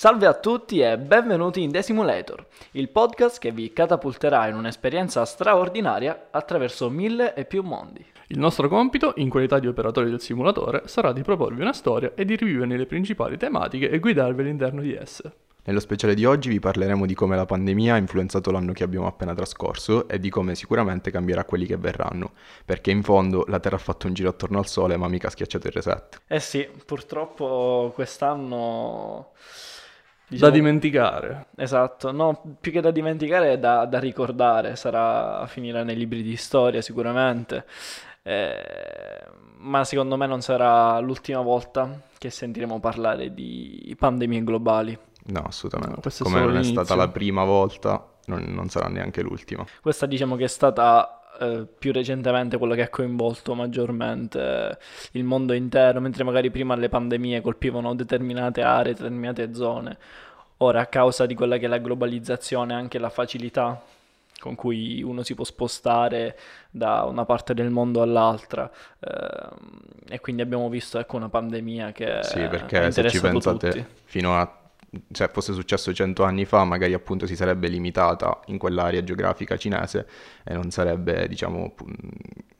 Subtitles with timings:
[0.00, 5.26] Salve a tutti e benvenuti in The Simulator, il podcast che vi catapulterà in un'esperienza
[5.26, 8.02] straordinaria attraverso mille e più mondi.
[8.28, 12.24] Il nostro compito, in qualità di operatori del simulatore, sarà di proporvi una storia e
[12.24, 15.32] di riviverne le principali tematiche e guidarvi all'interno di esse.
[15.64, 19.06] Nello speciale di oggi vi parleremo di come la pandemia ha influenzato l'anno che abbiamo
[19.06, 22.32] appena trascorso e di come sicuramente cambierà quelli che verranno,
[22.64, 25.30] perché in fondo la Terra ha fatto un giro attorno al Sole ma mica ha
[25.30, 26.22] schiacciato il reset.
[26.26, 29.32] Eh sì, purtroppo quest'anno...
[30.30, 30.48] Diciamo...
[30.48, 31.46] Da dimenticare.
[31.56, 36.22] Esatto, no, più che da dimenticare è da, da ricordare, sarà a finire nei libri
[36.22, 37.66] di storia sicuramente,
[38.22, 39.24] eh,
[39.56, 44.96] ma secondo me non sarà l'ultima volta che sentiremo parlare di pandemie globali.
[45.24, 46.00] No, assolutamente.
[46.00, 46.84] No, Come non è l'inizio.
[46.84, 49.66] stata la prima volta, non, non, sarà neanche l'ultima.
[49.80, 54.78] Questa diciamo che è stata eh, più recentemente quella che ha coinvolto maggiormente
[55.12, 59.98] il mondo intero, mentre magari prima le pandemie colpivano determinate aree, determinate zone.
[60.58, 63.82] Ora, a causa di quella che è la globalizzazione, anche la facilità
[64.40, 66.36] con cui uno si può spostare
[66.70, 68.68] da una parte del mondo all'altra
[68.98, 73.84] eh, e quindi abbiamo visto ecco una pandemia che sì perché se ci pensate tutti.
[74.04, 74.59] fino a
[75.12, 80.06] cioè fosse successo cento anni fa, magari appunto si sarebbe limitata in quell'area geografica cinese
[80.44, 81.74] e non sarebbe, diciamo,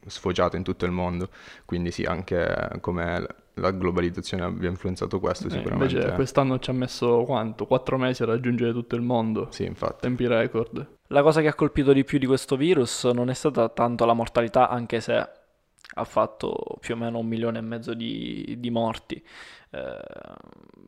[0.05, 1.29] sfociato in tutto il mondo.
[1.65, 5.95] Quindi sì, anche come la globalizzazione abbia influenzato questo eh, sicuramente.
[5.95, 7.65] Invece quest'anno ci ha messo quanto?
[7.65, 9.47] Quattro mesi a raggiungere tutto il mondo.
[9.51, 10.01] Sì, infatti.
[10.01, 10.87] Tempi record.
[11.07, 14.13] La cosa che ha colpito di più di questo virus non è stata tanto la
[14.13, 15.29] mortalità, anche se
[15.93, 19.23] ha fatto più o meno un milione e mezzo di, di morti.
[19.71, 19.99] Eh,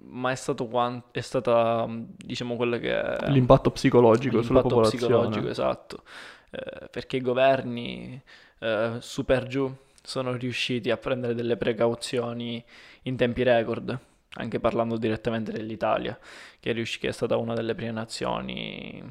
[0.05, 5.05] ma è stato quant- è stata diciamo quello che è l'impatto psicologico l'impatto sulla popolazione.
[5.05, 6.03] psicologico esatto.
[6.49, 8.21] Eh, perché i governi
[8.59, 12.63] eh, su per giù sono riusciti a prendere delle precauzioni
[13.03, 13.97] in tempi record
[14.35, 16.17] anche parlando direttamente dell'Italia
[16.59, 19.01] che è, riusc- che è stata una delle prime nazioni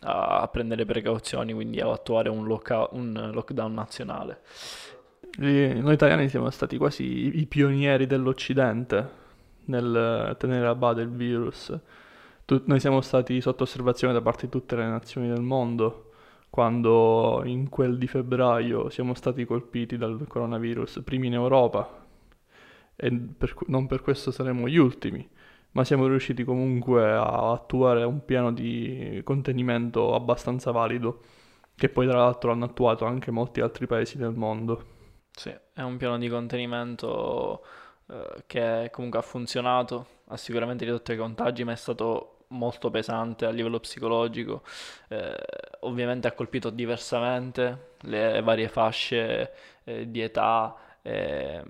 [0.00, 4.42] a, a prendere precauzioni quindi a attuare un, loca- un lockdown nazionale
[5.38, 9.24] noi italiani siamo stati quasi i pionieri dell'Occidente
[9.66, 11.78] nel tenere a bada il virus.
[12.44, 16.10] Tut- noi siamo stati sotto osservazione da parte di tutte le nazioni del mondo
[16.48, 22.06] quando in quel di febbraio siamo stati colpiti dal coronavirus, primi in Europa,
[22.96, 25.28] e per, non per questo saremo gli ultimi,
[25.72, 31.20] ma siamo riusciti comunque a attuare un piano di contenimento abbastanza valido,
[31.74, 34.94] che poi tra l'altro hanno attuato anche molti altri paesi del mondo.
[35.38, 37.62] Sì, è un piano di contenimento
[38.08, 43.44] eh, che comunque ha funzionato, ha sicuramente ridotto i contagi, ma è stato molto pesante
[43.44, 44.62] a livello psicologico.
[45.08, 45.36] Eh,
[45.80, 49.52] ovviamente ha colpito diversamente le varie fasce
[49.84, 51.62] eh, di età, eh,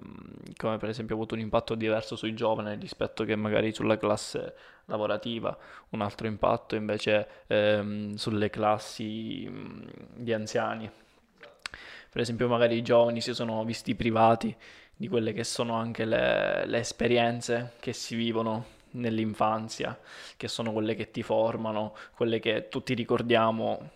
[0.56, 4.54] come per esempio ha avuto un impatto diverso sui giovani rispetto che magari sulla classe
[4.86, 5.56] lavorativa,
[5.90, 10.88] un altro impatto invece ehm, sulle classi mh, di anziani
[12.16, 14.56] per esempio magari i giovani si sono visti privati
[14.96, 20.00] di quelle che sono anche le, le esperienze che si vivono nell'infanzia,
[20.38, 23.90] che sono quelle che ti formano, quelle che tutti ricordiamo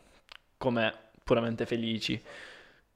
[0.58, 0.92] come
[1.24, 2.22] puramente felici.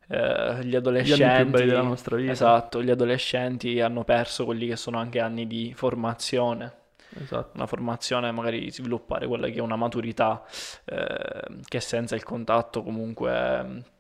[0.09, 2.31] Eh, gli adolescenti, gli della nostra vita.
[2.31, 6.71] Esatto, gli adolescenti hanno perso quelli che sono anche anni di formazione.
[7.19, 7.53] Esatto.
[7.55, 10.45] Una formazione, magari sviluppare quella che è una maturità
[10.85, 13.93] eh, che senza il contatto comunque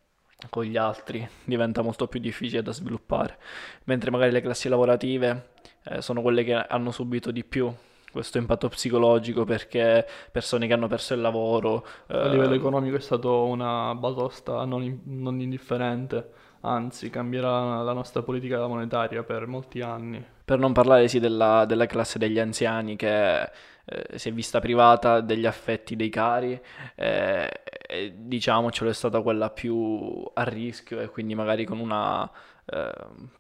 [0.51, 3.39] con gli altri diventa molto più difficile da sviluppare,
[3.85, 5.51] mentre magari le classi lavorative
[5.85, 7.73] eh, sono quelle che hanno subito di più
[8.15, 11.85] questo impatto psicologico perché persone che hanno perso il lavoro...
[12.07, 12.17] Eh...
[12.17, 16.31] A livello economico è stato una batosta non, non indifferente,
[16.61, 20.25] anzi cambierà la nostra politica monetaria per molti anni.
[20.45, 25.21] Per non parlare sì della, della classe degli anziani che eh, si è vista privata
[25.21, 26.59] degli affetti dei cari
[26.95, 27.51] eh,
[27.87, 32.31] e diciamocelo è stata quella più a rischio e quindi magari con una
[32.67, 32.93] eh,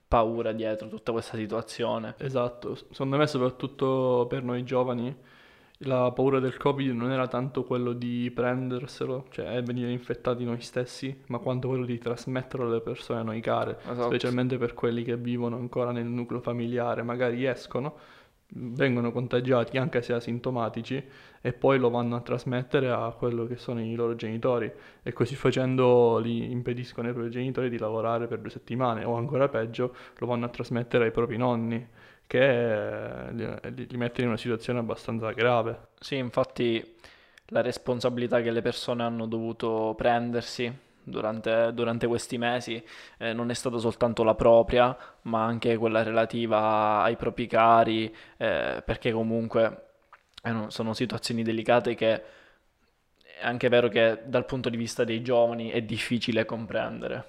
[0.06, 2.14] paura dietro tutta questa situazione.
[2.18, 5.14] Esatto, secondo me soprattutto per noi giovani
[5.78, 11.22] la paura del Covid non era tanto quello di prenderselo, cioè venire infettati noi stessi,
[11.26, 14.06] ma quanto quello di trasmetterlo alle persone a noi care, esatto.
[14.06, 17.96] specialmente per quelli che vivono ancora nel nucleo familiare, magari escono,
[18.48, 21.02] vengono contagiati anche se asintomatici
[21.40, 24.70] e poi lo vanno a trasmettere a quello che sono i loro genitori
[25.02, 29.48] e così facendo li impediscono ai propri genitori di lavorare per due settimane o ancora
[29.48, 31.86] peggio lo vanno a trasmettere ai propri nonni
[32.26, 35.88] che li, li mettono in una situazione abbastanza grave.
[35.98, 36.82] Sì, infatti
[37.48, 40.72] la responsabilità che le persone hanno dovuto prendersi
[41.04, 42.82] durante, durante questi mesi
[43.18, 48.82] eh, non è stata soltanto la propria, ma anche quella relativa ai propri cari, eh,
[48.84, 49.80] perché comunque
[50.68, 52.22] sono situazioni delicate che è
[53.42, 57.24] anche vero che dal punto di vista dei giovani è difficile comprendere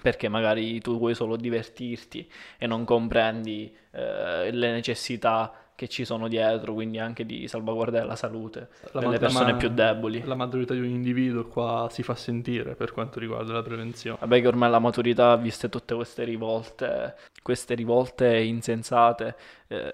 [0.00, 6.26] perché magari tu vuoi solo divertirti e non comprendi eh, le necessità che ci sono
[6.26, 10.24] dietro, quindi anche di salvaguardare la salute la delle persone più deboli.
[10.24, 14.18] La maturità di un individuo qua si fa sentire per quanto riguarda la prevenzione.
[14.18, 17.14] Vabbè che ormai la maturità, viste tutte queste rivolte,
[17.44, 19.36] queste rivolte insensate
[19.68, 19.92] eh,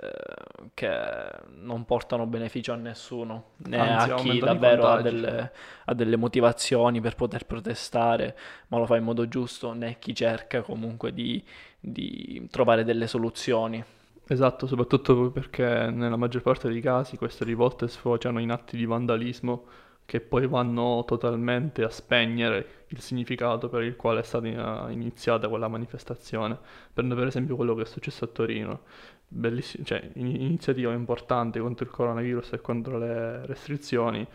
[0.72, 5.52] che non portano beneficio a nessuno, né Anzi, a chi davvero ha delle,
[5.84, 8.34] ha delle motivazioni per poter protestare,
[8.68, 11.44] ma lo fa in modo giusto, né chi cerca comunque di,
[11.78, 13.84] di trovare delle soluzioni.
[14.26, 19.66] Esatto, soprattutto perché nella maggior parte dei casi queste rivolte sfociano in atti di vandalismo
[20.06, 25.68] che poi vanno totalmente a spegnere il significato per il quale è stata iniziata quella
[25.68, 26.58] manifestazione.
[26.92, 28.82] Prendo per esempio quello che è successo a Torino,
[29.28, 34.26] bellissima, cioè iniziativa importante contro il coronavirus e contro le restrizioni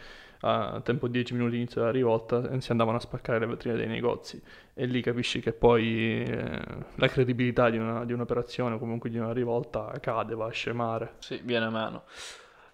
[0.41, 4.41] a tempo 10 minuti inizio della rivolta si andavano a spaccare le vetrine dei negozi
[4.73, 6.61] e lì capisci che poi eh,
[6.95, 11.15] la credibilità di, una, di, un'operazione o comunque di una rivolta cade, va a scemare.
[11.19, 12.03] Sì, viene meno.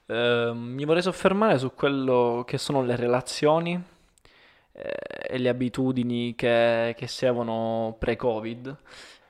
[0.05, 3.81] Eh, mi vorrei soffermare su quello che sono le relazioni
[4.71, 4.93] eh,
[5.27, 8.77] e le abitudini che, che seguono pre-Covid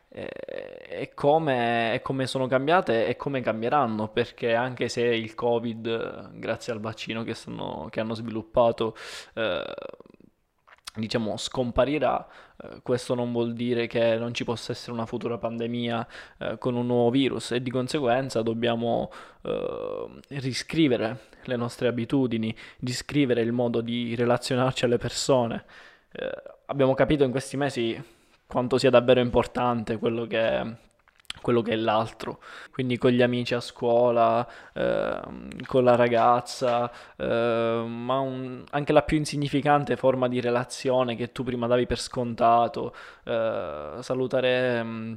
[0.08, 6.72] e come, e come, sono cambiate e come cambieranno, perché anche se il Covid, grazie
[6.74, 8.96] al vaccino che, stanno, che hanno sviluppato,
[9.34, 9.64] eh,
[10.96, 12.28] diciamo, scomparirà,
[12.64, 16.08] eh, questo non vuol dire che non ci possa essere una futura pandemia
[16.40, 19.12] eh, con un nuovo virus e di conseguenza dobbiamo
[19.42, 20.08] eh,
[20.40, 25.66] riscrivere le nostre abitudini, riscrivere il modo di relazionarci alle persone.
[26.12, 26.32] Eh,
[26.68, 28.14] abbiamo capito in questi mesi
[28.48, 30.76] quanto sia davvero importante quello che,
[31.42, 32.42] quello che è l'altro.
[32.72, 35.20] Quindi con gli amici a scuola, eh,
[35.66, 41.44] con la ragazza, eh, ma un, anche la più insignificante forma di relazione che tu
[41.44, 45.14] prima davi per scontato, eh, salutare mm,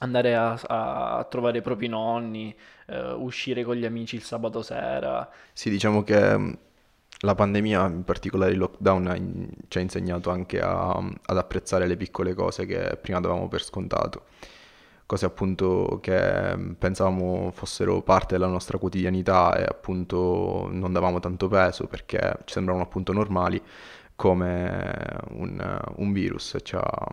[0.00, 2.54] andare a, a, trovare i propri nonni,
[2.86, 5.28] uh, uscire con gli amici il sabato sera.
[5.52, 6.52] Sì, diciamo che mm,
[7.20, 12.34] la pandemia, in particolare il lockdown, ci ha insegnato anche a, ad apprezzare le piccole
[12.34, 14.24] cose che prima davamo per scontato,
[15.04, 21.86] cose appunto che pensavamo fossero parte della nostra quotidianità e appunto non davamo tanto peso
[21.86, 23.60] perché ci sembravano appunto normali,
[24.16, 27.08] come un, un virus ci ha,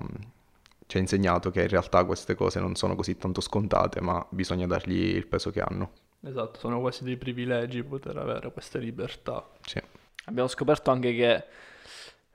[0.86, 4.68] ci ha insegnato che in realtà queste cose non sono così tanto scontate, ma bisogna
[4.68, 5.92] dargli il peso che hanno.
[6.22, 9.48] Esatto, sono quasi dei privilegi poter avere queste libertà.
[9.62, 9.82] Sì.
[10.30, 11.44] Abbiamo scoperto anche che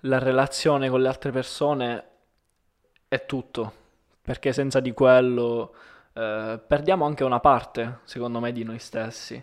[0.01, 2.05] la relazione con le altre persone
[3.07, 3.73] è tutto,
[4.23, 5.75] perché senza di quello
[6.15, 9.43] eh, perdiamo anche una parte, secondo me, di noi stessi.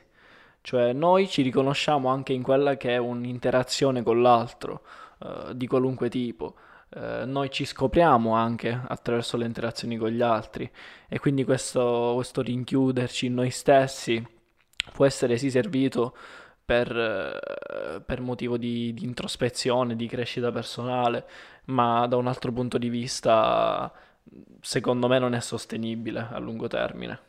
[0.62, 4.82] Cioè noi ci riconosciamo anche in quella che è un'interazione con l'altro,
[5.20, 6.56] eh, di qualunque tipo.
[6.90, 10.70] Eh, noi ci scopriamo anche attraverso le interazioni con gli altri
[11.08, 14.26] e quindi questo, questo rinchiuderci in noi stessi
[14.92, 16.16] può essere sì servito
[16.70, 21.26] per, eh, per motivo di, di, introspezione, di crescita personale,
[21.66, 23.92] ma da un altro punto di vista
[24.62, 27.20] secondo me non è sostenibile a lungo termine.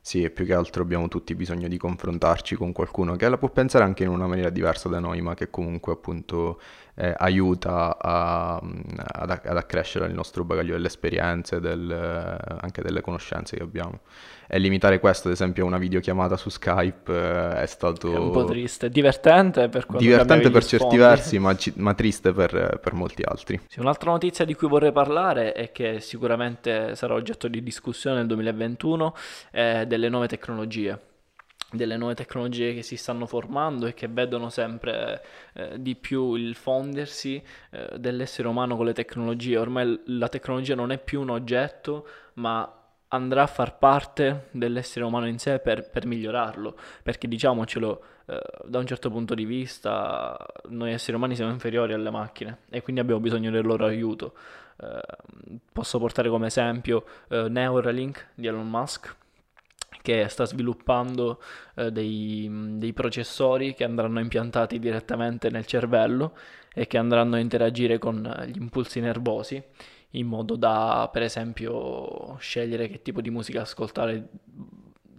[0.00, 3.50] Sì, e più che altro abbiamo tutti bisogno di confrontarci con qualcuno che la può
[3.50, 6.60] pensare anche in una maniera diversa da noi, ma che comunque appunto
[7.00, 11.90] eh, aiuta a, ad, ad, accrescere il nostro bagaglio delle esperienze, del,
[12.60, 14.00] anche delle conoscenze che abbiamo.
[14.48, 18.12] E limitare questo, ad esempio, a una videochiamata su Skype eh, è stato...
[18.12, 22.80] È un po' triste, divertente per quanto Divertente per certi versi, ma, ma triste per,
[22.82, 23.60] per, molti altri.
[23.68, 28.26] Sì, un'altra notizia di cui vorrei parlare è che sicuramente sarà oggetto di discussione nel
[28.26, 29.14] 2021
[29.52, 31.07] è delle nuove tecnologie
[31.70, 35.22] delle nuove tecnologie che si stanno formando e che vedono sempre
[35.52, 39.58] eh, di più il fondersi eh, dell'essere umano con le tecnologie.
[39.58, 42.72] Ormai la tecnologia non è più un oggetto, ma
[43.08, 48.78] andrà a far parte dell'essere umano in sé per, per migliorarlo, perché diciamocelo, eh, da
[48.78, 50.36] un certo punto di vista
[50.68, 54.34] noi esseri umani siamo inferiori alle macchine e quindi abbiamo bisogno del loro aiuto.
[54.80, 55.00] Eh,
[55.72, 59.14] posso portare come esempio eh, Neuralink di Elon Musk,
[60.02, 61.40] che sta sviluppando
[61.76, 66.36] eh, dei, dei, processori che andranno impiantati direttamente nel cervello
[66.72, 69.62] e che andranno a interagire con gli impulsi nervosi
[70.12, 74.28] in modo da, per esempio, scegliere che tipo di musica ascoltare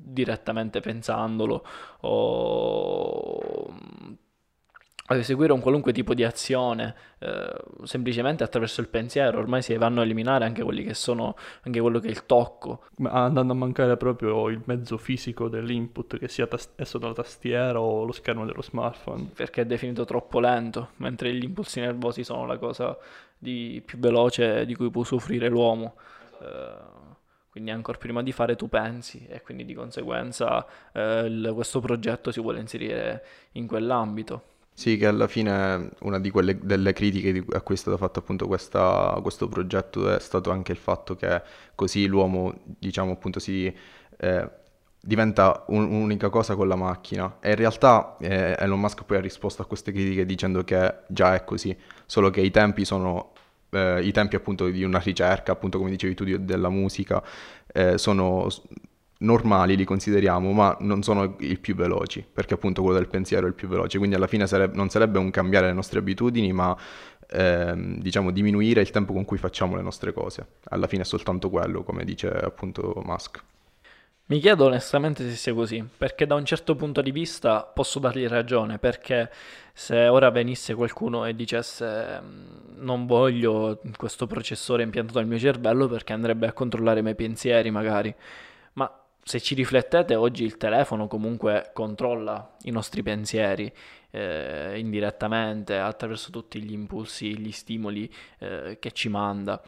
[0.09, 1.63] direttamente pensandolo
[2.01, 3.67] o
[5.11, 7.51] ad eseguire un qualunque tipo di azione eh,
[7.83, 11.99] semplicemente attraverso il pensiero, ormai si vanno a eliminare anche quelli che sono, anche quello
[11.99, 12.83] che è il tocco.
[13.03, 18.05] andando a mancare proprio il mezzo fisico dell'input, che sia tas- esso la tastiera o
[18.05, 19.31] lo schermo dello smartphone.
[19.33, 22.95] Perché è definito troppo lento, mentre gli impulsi nervosi sono la cosa
[23.35, 25.95] di più veloce di cui può soffrire l'uomo.
[26.39, 26.97] Eh,
[27.49, 30.63] quindi ancora prima di fare tu pensi e quindi di conseguenza
[30.93, 34.57] eh, il, questo progetto si vuole inserire in quell'ambito.
[34.79, 38.48] Sì, che alla fine una di quelle, delle critiche a cui è stato fatto appunto
[38.48, 41.41] questa, questo progetto è stato anche il fatto che
[41.75, 43.65] così l'uomo, diciamo appunto, si
[44.19, 44.50] eh,
[45.01, 47.39] diventa un, un'unica cosa con la macchina.
[47.41, 51.36] E in realtà eh, Elon Musk poi ha risposto a queste critiche dicendo che già
[51.36, 53.33] è così, solo che i tempi sono
[53.71, 57.21] eh, i tempi appunto di una ricerca, appunto come dicevi tu, di, della musica,
[57.74, 58.48] eh, sono
[59.19, 63.49] normali li consideriamo, ma non sono i più veloci, perché appunto quello del pensiero è
[63.49, 66.75] il più veloce, quindi alla fine sarebbe, non sarebbe un cambiare le nostre abitudini, ma
[67.29, 70.45] ehm, diciamo diminuire il tempo con cui facciamo le nostre cose.
[70.65, 73.43] Alla fine è soltanto quello, come dice appunto Musk.
[74.27, 78.27] Mi chiedo onestamente se sia così, perché da un certo punto di vista posso dargli
[78.27, 79.31] ragione, perché
[79.73, 82.21] se ora venisse qualcuno e dicesse
[82.77, 87.71] non voglio questo processore impiantato nel mio cervello perché andrebbe a controllare i miei pensieri
[87.71, 88.49] magari, ma
[89.29, 93.71] se ci riflettete, oggi il telefono comunque controlla i nostri pensieri
[94.09, 99.62] eh, indirettamente attraverso tutti gli impulsi, gli stimoli eh, che ci manda.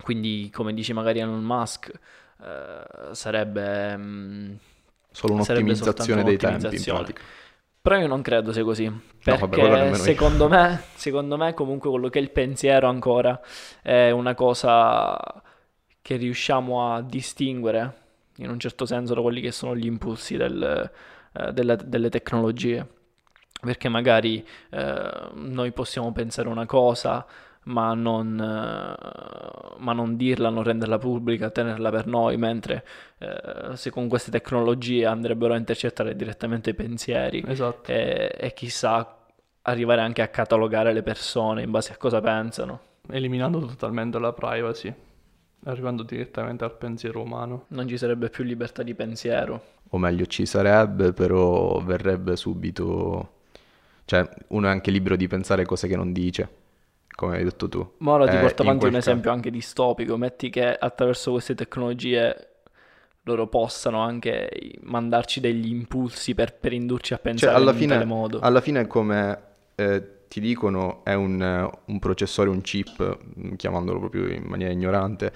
[0.00, 1.90] Quindi, come dice magari Elon Musk,
[2.40, 4.54] eh, sarebbe mh, mm,
[5.10, 7.22] solo un'ottimizzazione dei tempi in pratica.
[7.82, 8.88] Però io non credo sia così,
[9.24, 13.40] perché no, vabbè, secondo, me, secondo me comunque quello che è il pensiero ancora
[13.82, 15.18] è una cosa
[16.00, 18.02] che riusciamo a distinguere
[18.36, 20.90] in un certo senso da quelli che sono gli impulsi del,
[21.32, 22.86] eh, delle, delle, tecnologie.
[23.60, 27.24] Perché magari eh, noi possiamo pensare una cosa,
[27.64, 32.84] ma non, eh, ma non, dirla, non renderla pubblica, tenerla per noi, mentre
[33.18, 37.90] eh, se con queste tecnologie andrebbero a intercettare direttamente i pensieri esatto.
[37.90, 39.18] e, e chissà
[39.62, 42.80] arrivare anche a catalogare le persone in base a cosa pensano.
[43.08, 44.94] Eliminando totalmente la privacy
[45.64, 47.64] arrivando direttamente al pensiero umano.
[47.68, 49.62] Non ci sarebbe più libertà di pensiero.
[49.90, 53.32] O meglio, ci sarebbe, però verrebbe subito...
[54.04, 56.48] Cioè, uno è anche libero di pensare cose che non dice,
[57.14, 57.92] come hai detto tu.
[57.98, 59.34] Ma ora ti eh, porto avanti un esempio caso...
[59.36, 60.16] anche distopico.
[60.16, 62.48] Metti che attraverso queste tecnologie
[63.22, 64.50] loro possano anche
[64.82, 68.40] mandarci degli impulsi per, per indurci a cioè, pensare cioè, alla in fine, tale modo.
[68.40, 69.42] Alla fine come...
[69.76, 73.18] Eh, ti dicono è un, un, processore, un chip,
[73.56, 75.32] chiamandolo proprio in maniera ignorante,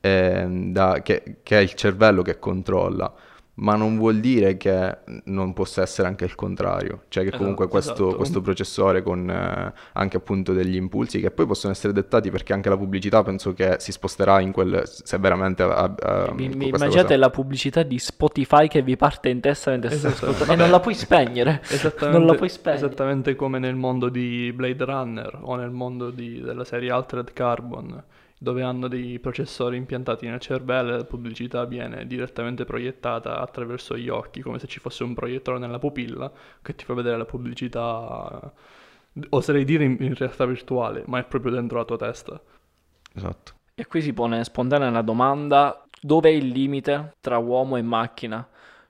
[0.00, 3.12] eh, da, che, che, è il cervello che controlla
[3.58, 7.68] ma non vuol dire che non possa essere anche il contrario, cioè che comunque esatto,
[7.68, 8.16] questo, esatto.
[8.16, 12.68] questo, processore con eh, anche appunto degli impulsi che poi possono essere dettati perché anche
[12.68, 15.62] la pubblicità penso che si sposterà in quel, se veramente...
[15.62, 17.16] A, a, mi, mi immaginate cosa.
[17.16, 20.50] la pubblicità di Spotify che vi parte in testa mentre esatto.
[20.50, 22.84] e non la puoi spegnere, esattamente, non la puoi spegnere.
[22.84, 28.02] Esattamente come nel mondo di Blade Runner o nel mondo di, della serie Altered Carbon
[28.38, 34.08] dove hanno dei processori impiantati nel cervello e la pubblicità viene direttamente proiettata attraverso gli
[34.08, 38.52] occhi, come se ci fosse un proiettore nella pupilla che ti fa vedere la pubblicità,
[39.30, 42.40] oserei dire in, in realtà virtuale, ma è proprio dentro la tua testa.
[43.14, 43.54] Esatto.
[43.74, 48.46] E qui si pone spontanea la domanda, dov'è il limite tra uomo e macchina?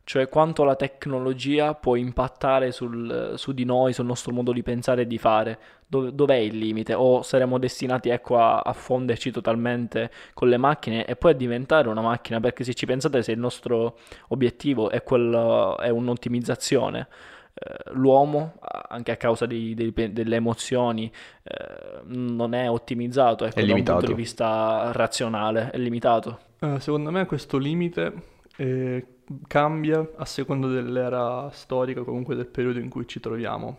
[0.06, 5.02] Cioè quanto la tecnologia può impattare sul, su di noi, sul nostro modo di pensare
[5.02, 6.94] e di fare, Dov- dov'è il limite?
[6.94, 11.88] O saremo destinati ecco, a, a, fonderci totalmente con le macchine e poi a diventare
[11.88, 12.38] una macchina?
[12.38, 13.98] Perché se ci pensate, se il nostro
[14.28, 17.08] obiettivo è, quello, è un'ottimizzazione,
[17.54, 21.10] eh, l'uomo, anche a causa dei, dei, delle emozioni,
[21.42, 26.38] eh, non è ottimizzato ecco, è da un punto di vista razionale, è limitato.
[26.60, 28.12] Uh, secondo me questo limite
[28.56, 29.04] eh,
[29.47, 33.76] cambia a seconda dell'era storica, comunque del periodo in cui ci troviamo.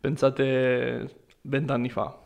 [0.00, 2.18] Pensate vent'anni fa,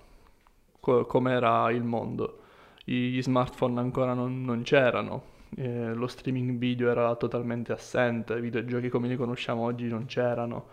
[0.80, 2.40] co- com'era il mondo.
[2.84, 8.88] Gli smartphone ancora non, non c'erano, eh, lo streaming video era totalmente assente, i videogiochi
[8.88, 10.66] come li conosciamo oggi non c'erano.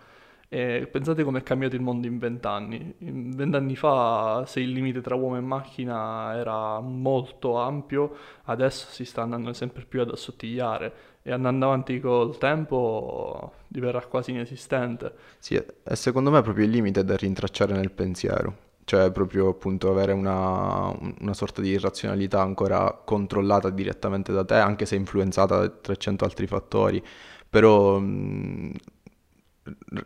[0.48, 2.94] E pensate come è cambiato il mondo in vent'anni.
[2.98, 8.14] Vent'anni fa, se il limite tra uomo e macchina era molto ampio,
[8.44, 14.30] adesso si sta andando sempre più ad assottigliare e andando avanti col tempo diverrà quasi
[14.32, 15.14] inesistente.
[15.38, 19.90] Sì, e secondo me proprio il limite è da rintracciare nel pensiero, cioè proprio appunto
[19.90, 25.68] avere una, una sorta di razionalità ancora controllata direttamente da te, anche se influenzata da
[25.70, 27.02] 300 altri fattori,
[27.48, 28.72] però mh,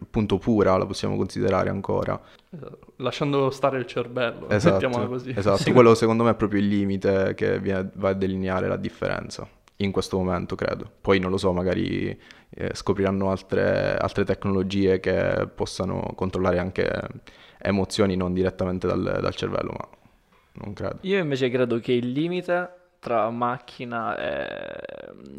[0.01, 2.21] appunto pura, la possiamo considerare ancora.
[2.49, 2.93] Esatto.
[2.99, 5.35] Lasciando stare il cervello, esatto, mettiamola così.
[5.37, 9.58] Esatto, quello secondo me è proprio il limite che viene, va a delineare la differenza
[9.79, 10.91] in questo momento, credo.
[11.01, 12.19] Poi non lo so, magari
[12.51, 16.91] eh, scopriranno altre, altre, tecnologie che possano controllare anche
[17.59, 19.89] emozioni non direttamente dal, dal cervello, ma
[20.65, 20.99] non credo.
[21.03, 24.83] Io invece credo che il limite tra macchina e,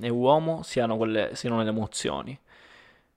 [0.01, 2.37] e uomo siano, quelle, siano le emozioni.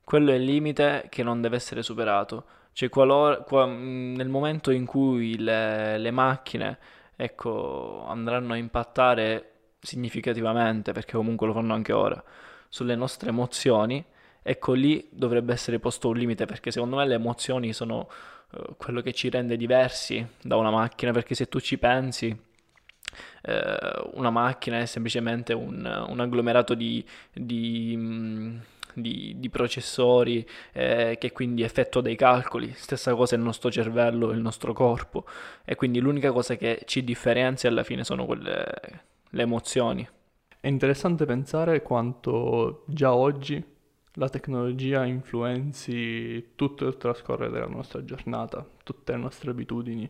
[0.04, 2.44] Quello è il limite che non deve essere superato.
[2.72, 6.78] Cioè, qualora, qua, nel momento in cui le, le macchine
[7.14, 9.51] ecco, andranno a impattare
[9.82, 12.22] significativamente, perché comunque lo fanno anche ora,
[12.68, 14.02] sulle nostre emozioni,
[14.42, 18.08] ecco lì dovrebbe essere posto un limite, perché secondo me le emozioni sono
[18.52, 24.10] uh, quello che ci rende diversi da una macchina, perché se tu ci pensi, uh,
[24.14, 28.58] una macchina è semplicemente un, un agglomerato di, di mm,
[28.94, 34.40] di, di processori eh, che quindi effettua dei calcoli, stessa cosa il nostro cervello, il
[34.40, 35.24] nostro corpo
[35.64, 40.08] e quindi l'unica cosa che ci differenzia alla fine sono quelle le emozioni.
[40.60, 43.62] È interessante pensare quanto già oggi
[44.16, 50.08] la tecnologia influenzi tutto il trascorrere della nostra giornata, tutte le nostre abitudini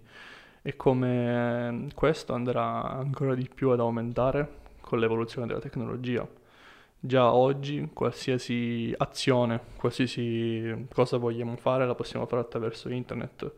[0.61, 6.26] e come questo andrà ancora di più ad aumentare con l'evoluzione della tecnologia
[7.05, 13.52] già oggi qualsiasi azione, qualsiasi cosa vogliamo fare la possiamo fare attraverso internet.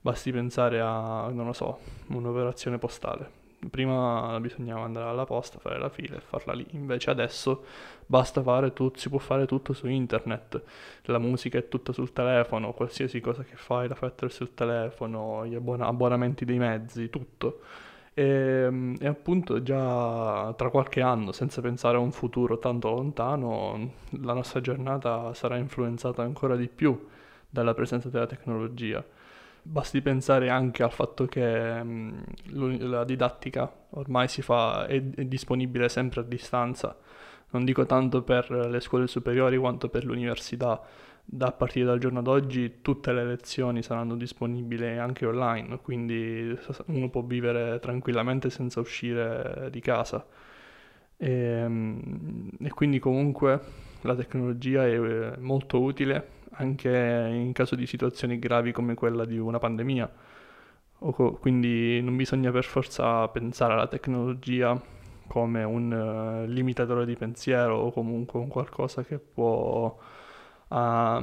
[0.00, 1.78] Basti pensare a, non lo so,
[2.08, 3.41] un'operazione postale.
[3.70, 7.64] Prima bisognava andare alla posta, fare la fila e farla lì, invece adesso
[8.04, 10.62] basta fare tutto, si può fare tutto su internet.
[11.04, 15.54] La musica è tutta sul telefono, qualsiasi cosa che fai la fai il telefono, gli
[15.54, 17.60] abbon- abbonamenti dei mezzi, tutto.
[18.14, 23.92] E, ehm, e, appunto già tra qualche anno, senza pensare a un futuro tanto lontano,
[24.22, 27.08] la nostra giornata sarà influenzata ancora di più
[27.48, 29.04] dalla presenza della tecnologia.
[29.64, 32.24] Basti pensare anche al fatto che mh,
[32.88, 36.96] la didattica ormai fa, è, è disponibile sempre a distanza,
[37.50, 40.80] non dico tanto per le scuole superiori quanto per l'università.
[41.24, 47.22] Da partire dal giorno d'oggi tutte le lezioni saranno disponibili anche online, quindi uno può
[47.22, 50.26] vivere tranquillamente senza uscire di casa.
[51.16, 53.60] E, ehm, e quindi comunque
[54.00, 56.88] la tecnologia è molto utile anche
[57.32, 60.10] in caso di situazioni gravi come quella di una pandemia.
[60.98, 64.80] Co- quindi non bisogna per forza pensare alla tecnologia
[65.26, 69.98] come un uh, limitatore di pensiero o comunque un qualcosa che può
[70.68, 71.16] a,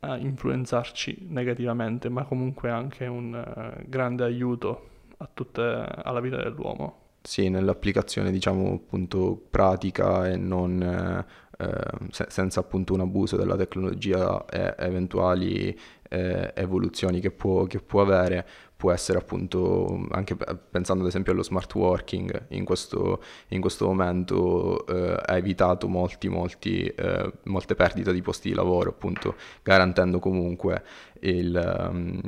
[0.00, 4.88] a influenzarci negativamente, ma comunque anche un uh, grande aiuto
[5.34, 6.98] tutte, alla vita dell'uomo.
[7.22, 11.24] Sì, nell'applicazione diciamo appunto pratica e non
[11.62, 15.78] eh, se, senza appunto un abuso della tecnologia e eventuali
[16.12, 18.46] eh, evoluzioni che può, che può avere,
[18.76, 24.86] può essere appunto, anche pensando ad esempio allo smart working, in questo, in questo momento
[24.86, 30.82] eh, ha evitato molti, molti, eh, molte perdite di posti di lavoro, appunto garantendo comunque
[31.20, 32.20] il, um,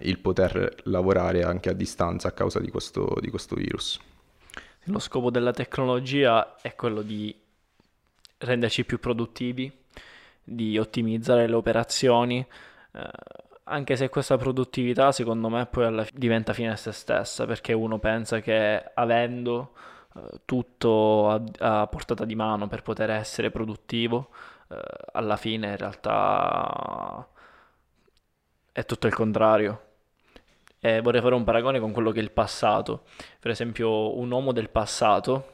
[0.00, 3.98] il, poter lavorare anche a distanza a causa di questo, di questo virus.
[4.88, 7.34] Lo scopo della tecnologia è quello di
[8.44, 9.70] renderci più produttivi,
[10.42, 12.46] di ottimizzare le operazioni.
[12.92, 13.10] Eh,
[13.64, 18.40] anche se questa produttività secondo me poi diventa fine a se stessa perché uno pensa
[18.40, 19.72] che avendo
[20.16, 21.42] eh, tutto a,
[21.80, 24.28] a, portata di mano per poter essere produttivo
[24.68, 24.76] eh,
[25.12, 27.26] alla fine in realtà
[28.70, 29.82] è tutto il contrario
[30.78, 33.04] e vorrei fare un paragone con quello che è il passato
[33.40, 35.52] per esempio un uomo del passato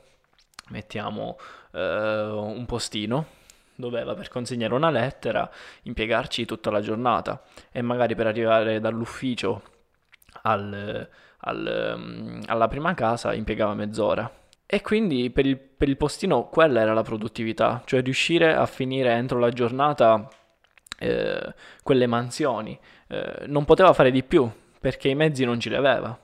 [0.70, 1.36] mettiamo
[1.72, 3.26] un postino
[3.80, 5.50] doveva per consegnare una lettera
[5.82, 9.62] impiegarci tutta la giornata e magari per arrivare dall'ufficio
[10.42, 14.30] al, al, mm, alla prima casa impiegava mezz'ora.
[14.66, 19.10] E quindi per il, per il, postino quella era la produttività, cioè riuscire a finire
[19.10, 20.28] entro la giornata
[20.98, 22.78] eh, quelle mansioni.
[23.08, 26.16] Eh, non poteva fare di più perché i mezzi non ce li aveva.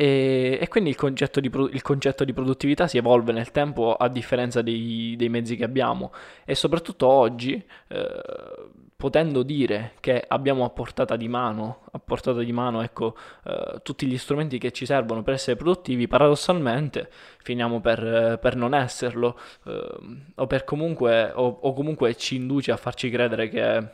[0.00, 4.08] E, e quindi il concetto, di, il concetto, di, produttività si evolve nel tempo a
[4.08, 6.10] differenza dei, dei mezzi che abbiamo
[6.46, 8.22] e soprattutto oggi, eh,
[8.96, 14.06] potendo dire che abbiamo a portata di mano, a portata di mano ecco, eh, tutti
[14.06, 17.10] gli strumenti che ci servono per essere produttivi, paradossalmente
[17.42, 19.96] finiamo per, per non esserlo eh,
[20.34, 23.88] o, per comunque, o, o comunque ci induce a farci credere che,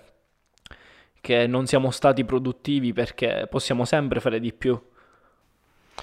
[1.21, 4.81] che non siamo stati produttivi perché possiamo sempre fare di più.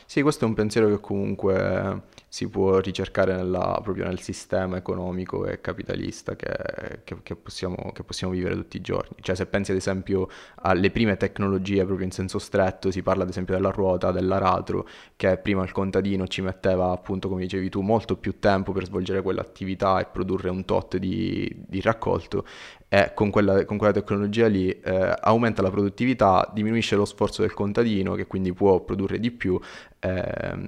[0.05, 2.01] Sì, questo è un pensiero che comunque
[2.33, 8.03] si può ricercare nella, proprio nel sistema economico e capitalista che, che, che, possiamo, che,
[8.03, 9.17] possiamo, vivere tutti i giorni.
[9.21, 13.29] Cioè se pensi ad esempio alle prime tecnologie proprio in senso stretto, si parla ad
[13.29, 18.17] esempio della ruota, dell'aratro, che prima il contadino ci metteva appunto come dicevi tu molto
[18.17, 22.45] più tempo per svolgere quell'attività e produrre un tot di, di raccolto
[22.93, 27.51] e con quella, con quella tecnologia lì eh, aumenta la produttività, diminuisce lo sforzo del
[27.51, 29.59] contadino che quindi può produrre di più
[29.97, 30.67] ehm,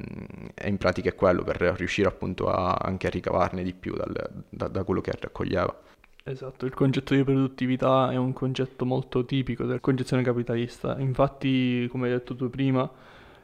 [0.56, 4.44] e in pratica è quello per riuscire appunto a, anche a ricavarne di più dal,
[4.50, 5.82] da, da quello che raccoglieva.
[6.24, 10.98] Esatto, il concetto di produttività è un concetto molto tipico della concezione capitalista.
[10.98, 12.90] Infatti, come hai detto tu prima,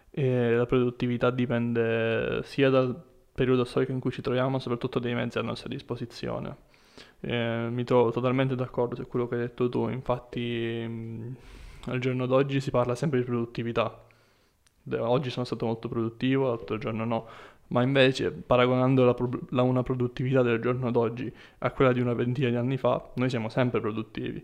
[0.09, 2.99] eh, la produttività dipende sia dal
[3.31, 6.69] periodo storico in cui ci troviamo, soprattutto dai mezzi a nostra disposizione.
[7.21, 11.35] Eh, mi trovo totalmente d'accordo su quello che hai detto tu, infatti mh,
[11.85, 14.05] al giorno d'oggi si parla sempre di produttività.
[14.97, 17.27] Oggi sono stato molto produttivo, l'altro giorno no,
[17.67, 19.15] ma invece paragonando la,
[19.49, 23.29] la, una produttività del giorno d'oggi a quella di una ventina di anni fa, noi
[23.29, 24.43] siamo sempre produttivi.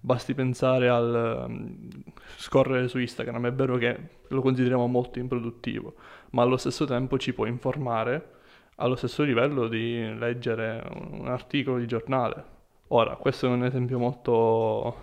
[0.00, 1.90] Basti pensare al um,
[2.36, 5.94] scorrere su Instagram, è vero che lo consideriamo molto improduttivo,
[6.30, 8.32] ma allo stesso tempo ci può informare
[8.76, 12.52] allo stesso livello di leggere un articolo di giornale.
[12.88, 14.96] Ora, questo è un esempio molto,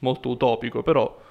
[0.00, 1.28] molto utopico, però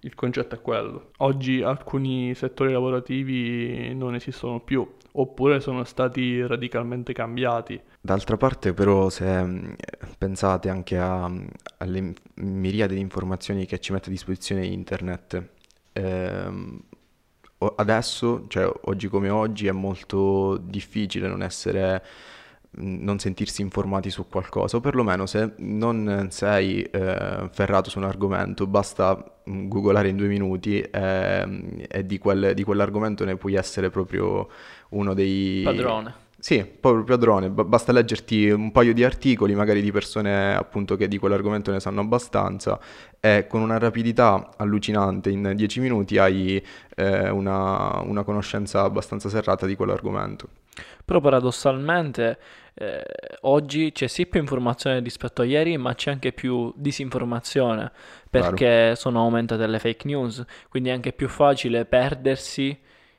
[0.00, 1.10] il concetto è quello.
[1.18, 7.80] Oggi alcuni settori lavorativi non esistono più, oppure sono stati radicalmente cambiati.
[8.00, 9.72] D'altra parte però se mm,
[10.18, 11.30] pensate anche a,
[11.78, 15.48] alle miriade di informazioni che ci mette a disposizione internet,
[15.92, 16.80] ehm,
[17.68, 22.02] adesso, cioè oggi come oggi, è molto difficile non essere
[22.74, 28.66] non sentirsi informati su qualcosa, o perlomeno se non sei eh, ferrato su un argomento,
[28.66, 34.48] basta googolare in due minuti eh, e di, quel, di, quell'argomento ne puoi essere proprio
[34.90, 35.62] uno dei...
[35.64, 36.21] Padrone.
[36.42, 41.06] Sì, proprio padrone, B- basta leggerti un paio di articoli, magari di persone appunto che
[41.06, 42.80] di quell'argomento ne sanno abbastanza
[43.20, 46.60] e con una rapidità allucinante in dieci minuti hai
[46.96, 50.48] eh, una, una conoscenza abbastanza serrata di quell'argomento.
[51.04, 52.38] Però paradossalmente
[52.74, 53.04] eh,
[53.42, 57.92] oggi c'è sì più informazione rispetto a ieri, ma c'è anche più disinformazione
[58.28, 58.94] perché claro.
[58.96, 62.76] sono aumentate le fake news, quindi è anche più facile perdersi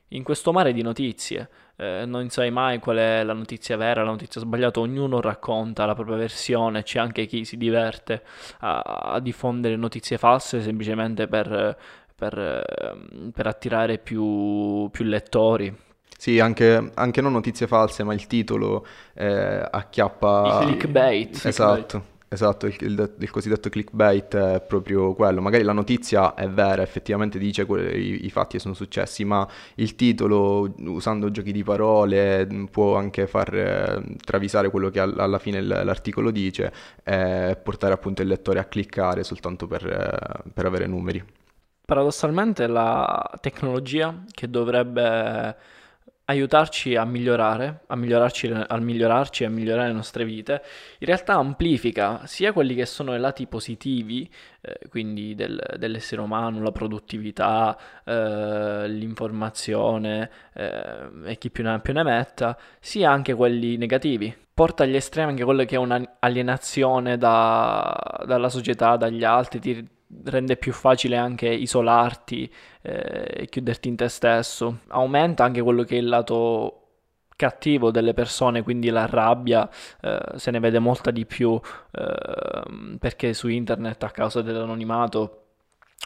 [0.10, 4.12] in questo mare di notizie eh, non sai mai qual è la notizia vera, la
[4.12, 8.24] notizia sbagliata, ognuno racconta la propria versione, c'è anche chi si diverte
[8.60, 11.78] a, a diffondere notizie false semplicemente per,
[12.16, 15.76] per, ehm, per attirare più, più lettori.
[16.18, 20.60] Sì, anche, anche, non notizie false, ma il titolo eh, acchiappa...
[20.62, 21.46] Il clickbait.
[21.46, 21.74] Esatto.
[21.86, 22.13] Clickbait.
[22.34, 25.40] Esatto, il, il, il, cosiddetto clickbait è proprio quello.
[25.40, 29.48] Magari la notizia è vera, effettivamente dice que- i, i, fatti che sono successi, ma
[29.76, 35.38] il titolo, usando giochi di parole, può anche far eh, travisare quello che all- alla
[35.38, 40.66] fine l- l'articolo dice e portare appunto il lettore a cliccare soltanto per, eh, per
[40.66, 41.24] avere numeri.
[41.86, 45.56] Paradossalmente la tecnologia che dovrebbe
[46.26, 50.64] aiutarci a migliorare, a migliorarci, a migliorarci e a migliorare le nostre vite,
[51.00, 54.30] in realtà amplifica sia quelli che sono i lati positivi,
[54.62, 61.94] eh, quindi del, dell'essere umano, la produttività, eh, l'informazione eh, e chi più ne più
[61.94, 64.34] ne metta, sia anche quelli negativi.
[64.54, 69.88] Porta agli estremi anche quello che è un'alienazione da, dalla società, dagli altri, ti
[70.26, 74.80] rende più facile anche isolarti eh, e chiuderti in te stesso.
[74.90, 76.80] Aumenta anche quello che è il lato
[77.36, 79.70] cattivo delle persone, quindi la rabbia
[80.02, 81.60] eh, se ne vede molta di più
[81.92, 85.40] eh, perché su internet a causa dell'anonimato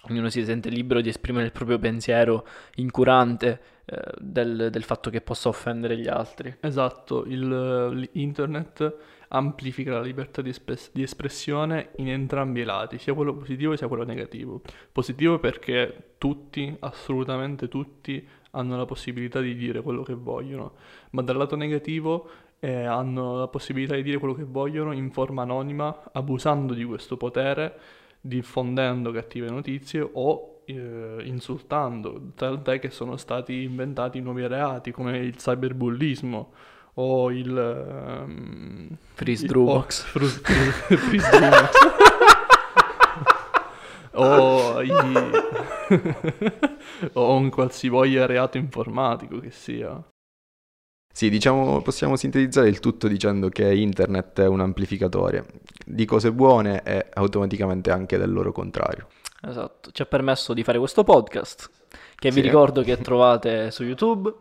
[0.10, 5.22] ognuno si sente libero di esprimere il proprio pensiero incurante eh, del, del, fatto che
[5.22, 6.56] possa offendere gli altri.
[6.60, 8.96] Esatto, il, l'internet
[9.30, 13.88] amplifica la libertà di, espres- di, espressione in entrambi i lati, sia quello positivo sia
[13.88, 14.62] quello negativo.
[14.92, 20.74] Positivo perché tutti, assolutamente tutti, hanno la possibilità di dire quello che vogliono,
[21.12, 25.44] ma dal lato negativo eh, hanno la possibilità di dire quello che vogliono in forma
[25.44, 27.80] anonima, abusando di questo potere,
[28.20, 35.36] diffondendo cattive notizie o eh, insultando, tant'è che sono stati inventati nuovi reati come il
[35.36, 36.52] cyberbullismo
[37.00, 37.50] o il...
[38.26, 40.04] Um, Freeze Drubox.
[40.04, 41.72] Freeze, Drubox.
[44.14, 44.92] o, i,
[47.14, 50.02] o un qualsivoglia reato informatico che sia.
[51.14, 55.46] Sì, diciamo, possiamo sintetizzare il tutto dicendo che internet è un amplificatore
[55.84, 59.08] di cose buone e automaticamente anche del loro contrario.
[59.42, 61.70] Esatto, ci ha permesso di fare questo podcast
[62.16, 62.42] che vi Sì.
[62.42, 64.32] ricordo che trovate su YouTube,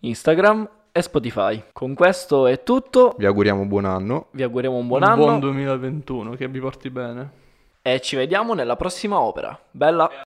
[0.00, 1.62] Instagram e Spotify.
[1.72, 4.26] Con questo è tutto, Vi auguriamo buon anno.
[4.32, 7.40] vi auguriamo un buon un anno buon 2021, che vi porti bene.
[7.80, 9.58] e ci vediamo nella prossima opera.
[9.70, 10.08] Bella!